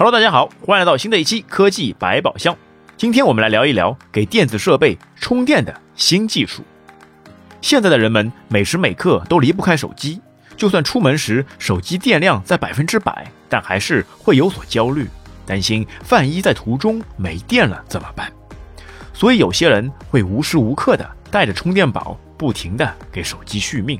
[0.00, 2.56] Hello，大家好，欢迎来到新的一期科技百宝箱。
[2.96, 6.62] 今天我们来聊一聊给电子设备充电的新技术。
[7.60, 10.20] 现在的人们每时每刻都离不开手机，
[10.56, 15.08] 就算出门时手机电量在百分之百，但还是会有所焦虑，
[15.44, 18.30] 担心万一在途中没电了怎么办？
[19.12, 23.98] 所以有些人会无时无刻的带着充电宝，不停的给手机续命。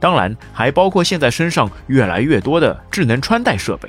[0.00, 3.88] 当然，还包括现在身上越来越多的智能穿戴设备。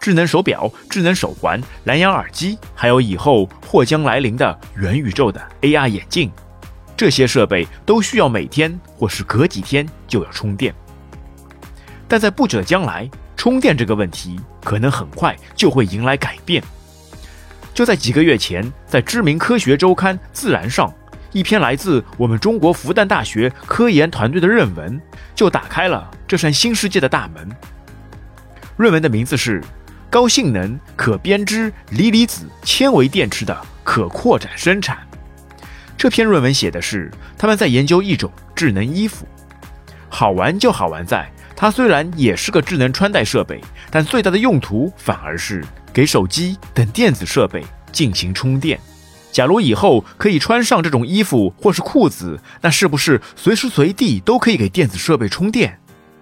[0.00, 6.32] 智能手表、智能手环、蓝牙耳机，还有以后或将来临的元宇宙的 AR 眼镜，
[6.96, 10.74] 这些设备都需要每天或是隔几天就要充电。
[12.08, 16.64] 但在不久的将来，充电这个问题可能很快就会迎来改变。
[17.74, 20.90] 就在几个月前，在知名科学周刊《自然》上，
[21.30, 24.98] 一篇来自我们中国复旦大学科研团队的论文，
[25.34, 27.46] 就打开了这扇新世界的大门。
[28.78, 29.62] 论文的名字是。
[30.10, 34.98] 高性能可编织锂离子纤维电池的可扩展生产。
[35.96, 39.24] 这篇论文写的是他们在研究一种智能衣服。
[40.08, 48.80] 好玩就好玩在，它虽然也是个智能穿戴设备，但最大的用途反而是给手机等电子设备进行充电。
[49.30, 55.78] 假如以后可以穿上这种衣服或是裤子，那是不是随时随地都可以给电子设备充电？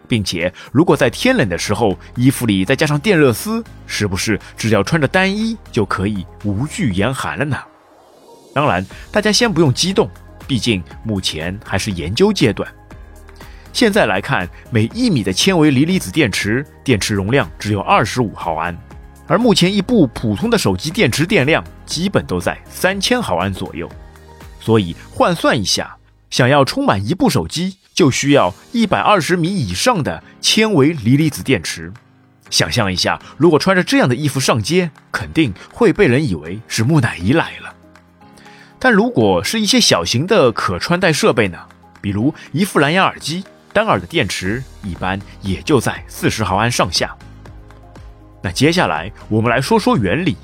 [0.08, 7.56] 并且，如果在天冷的时候，衣服里再加上电热丝，是不是只要穿着单衣就可以无惧严寒了呢？
[8.54, 10.10] 当然，大家先不用激动，
[10.46, 12.68] 毕竟目前还是研究阶段。
[13.72, 18.76] 现在来看，每一米的纤维锂离子电池电池容量只有二十五毫安，
[19.28, 23.88] 而目前一部普通的手机电池电量基本都在三千毫安左右，
[24.58, 25.96] 所以换算一下，
[26.30, 27.76] 想要充满一部手机。
[27.98, 31.92] 就需要一百二十米以上的纤维锂离子电池。
[32.48, 37.74] 想象一下，如果穿着这样的衣服上街，肯定会被人以为是木乃伊来了。
[38.78, 41.58] 但如果是一些小型的可穿戴设备呢？
[42.00, 43.42] 比如一副蓝牙耳机，
[43.72, 47.12] 单耳的电池一般也就在四十毫安上下。
[48.40, 50.36] 那接下来我们来说说原理。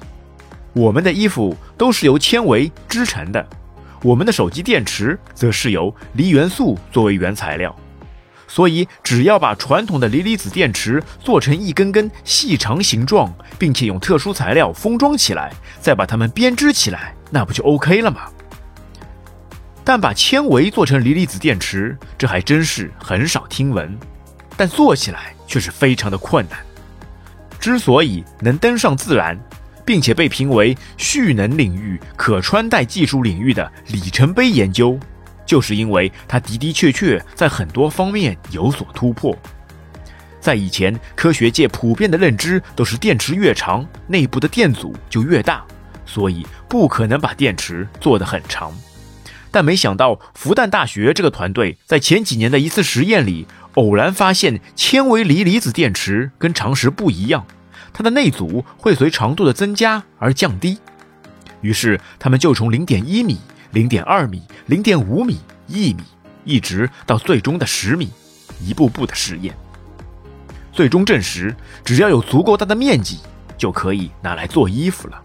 [0.73, 3.47] 我们的衣服都是由纤维织成的。
[4.05, 7.75] 我们的手机电池则是由锂元素作为原材料，
[8.47, 15.51] 所以只要把传统的锂离子电池做成一根根细长形状，并且用特殊材料封装起来，
[15.81, 18.27] 再把它们编织起来，那不就 OK 了吗？
[19.83, 23.99] 但把纤维做成锂离子电池，这还真是很少听闻，
[24.55, 26.59] 但做起来却是非常的困难。
[27.59, 29.39] 之所以能登上自然。
[29.85, 34.99] 并且被评为蓄能领域可穿戴技术领域的里程碑研究，
[35.45, 39.37] 就是因为它的的确确在很多方面有所突破。
[40.41, 45.65] 在以前，科学界普遍的认知都是电池越长，内部的电阻就越大，
[46.05, 48.71] 所以不可能把电池做得很长。
[49.51, 57.47] 但没想到，复旦大学这个团队在前几年的一次实验里，偶然发现纤维锂离子电池跟常识不一样。
[57.95, 60.79] 它的内阻会随长度的增加而降低，
[61.61, 63.39] 于是他们就从零点一米、
[63.71, 65.39] 零点二米、零点五米、
[65.69, 66.03] 一米，
[66.45, 68.11] 一直到最终的十米，
[68.61, 69.57] 一步步的试验，
[70.73, 71.55] 最终证实，
[71.85, 73.21] 只要有足够大的面积，
[73.57, 75.23] 就可以拿来做衣服了。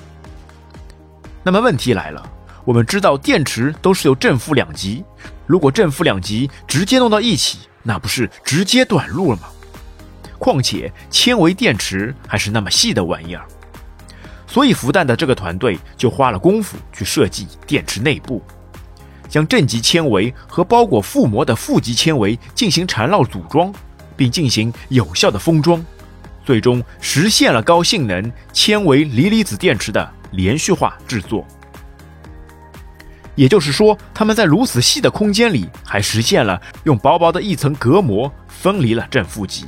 [1.42, 2.24] 那么问题来了，
[2.66, 5.04] 我们知道电池都是有正负两极，
[5.48, 9.48] 如果正负两极直接弄到一起，那不是直接短路了吗？
[10.40, 13.46] 况且纤维电池还是那么细的玩意儿，
[14.48, 18.42] 所以复旦的这个团队就花了功夫去设计电池内部，
[19.28, 23.72] 将正极纤维和包裹覆膜的负极纤维进行缠绕组装，
[24.16, 25.86] 并进行有效的封装，
[26.46, 31.46] 最终实现了高性能纤维锂离子电池的连续化制作。
[33.36, 39.66] 也就是说，他们在如此细的空间里，还实现了用薄薄的一层隔膜分离了正负极。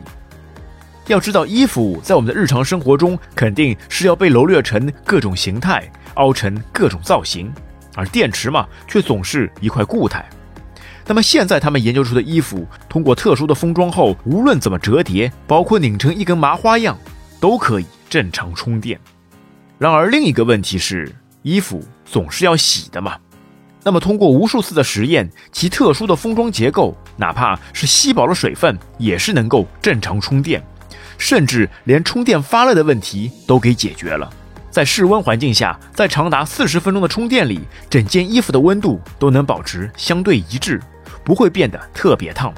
[1.08, 5.84] 要知道，衣服在我们的日常生活中肯定是要被揉略成各种形态，
[6.16, 7.52] 凹成各种造型，
[7.96, 10.24] 而电池嘛，却总是一块固态。
[11.08, 16.98] 那么现在他们研究出的衣服，通过特殊的封装后，无论怎么折叠，包括拧成一根麻花样，
[17.40, 19.00] 都可以正常充电。
[19.80, 21.12] 然而另一个问题是，
[21.42, 23.18] 衣服总是要洗的嘛？
[23.84, 30.64] 那么通过无数次的实验，其特殊的封装结构，哪怕是吸饱了水分，也是能够正常充电。
[31.22, 34.28] 甚至连充电发热的问题都给解决了。
[34.72, 37.60] 在室温环境下，在长达四十分钟的充电里，
[37.90, 40.82] 整件衣服的温度都能保持相对一致，
[41.24, 42.52] 不会变得特别烫。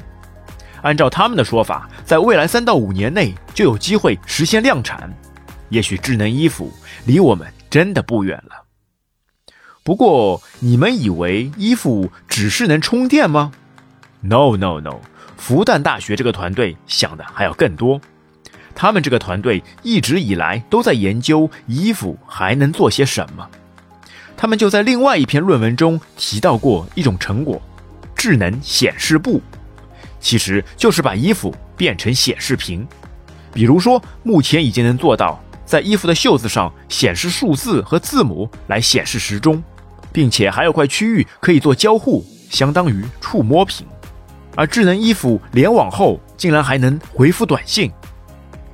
[0.81, 5.11] 按照他们的说法，在未来三到五年内就有机会实现量产。
[5.67, 6.71] 也许智能衣服
[7.05, 8.63] 离我们真的不远了。
[9.83, 13.51] 不过，你们以为衣服只是能充电吗
[14.21, 15.01] ？No No No，
[15.35, 17.99] 复旦大学这个团队想的还要更多。
[18.75, 23.47] 他们这个团队一直以来都在研究衣服还能做些什么。
[24.35, 27.61] 他们就在另外一篇论文中提到过一种成果——
[28.15, 29.41] 智能显示布，
[30.19, 32.85] 其实就是把衣服变成显示屏。
[33.53, 39.63] 比如说，目前已经能做到在衣服的袖子上显示数字和字母来显示时钟，
[40.11, 43.85] 并且还有块区域可以做交互，相当于触摸屏。
[44.55, 47.91] 而智能衣服联网后，竟然还能回复短信。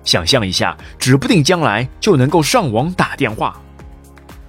[0.03, 3.59] 想象一下，指不定将来就能够上网打电话。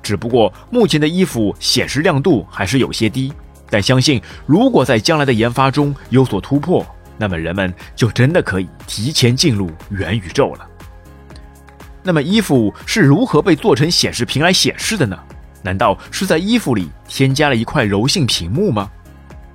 [0.02, 3.32] 只不过目前的衣服显示亮度还是有些低，
[3.68, 6.84] 但相信如果在将来的研发中有所突破，
[7.18, 10.66] 那么人们就真的可以提前进入元宇宙了。
[12.02, 15.18] 那么衣服是如何被做成显示屏来显示的呢？
[15.62, 18.90] 难道是在衣服里添加了一块柔性屏幕吗？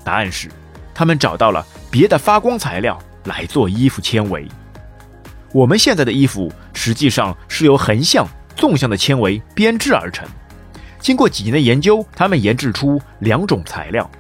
[0.04, 0.48] 答案是，
[0.94, 4.48] 他们找到了别的发光材料来做衣服纤维。
[5.56, 10.28] 我们现在的衣服实际上是由横向、纵向的纤维编织而成。
[11.00, 14.12] 经过几年的研究，他们研制出两种材料：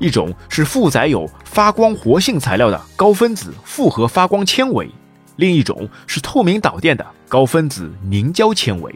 [0.00, 4.90] 一种是负载有发光活性材料的高分子复合发光纤维，
[5.36, 8.92] 另一种是透明导电的高分子凝胶纤维。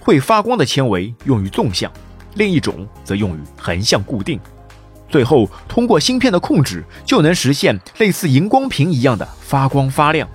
[0.00, 1.90] 会发光的纤维用于纵向，
[2.34, 4.38] 另一种则用于横向固定。
[5.08, 10.28] 最后通过芯片的控制，就能实现类似荧光屏一样的发光发亮。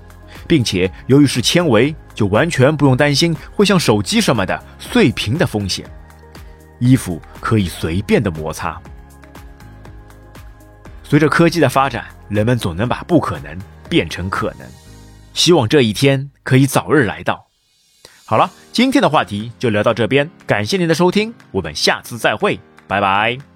[0.48, 5.86] 并且，由于是纤维，就完全不用担心会像手机什么的碎屏的风险。
[6.80, 8.80] 衣服可以随便的摩擦。
[11.04, 13.58] 随着科技的发展，人们总能把不可能
[13.88, 14.68] 变成可能。
[15.34, 17.46] 希望这一天可以早日来到。
[18.26, 23.55] 好了，今天的话题就聊到这边，感谢您的收听，我们下次再会，拜拜。